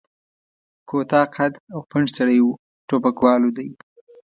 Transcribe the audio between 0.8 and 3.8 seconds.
کوتاه قد او پنډ سړی و، ټوپکوالو دی.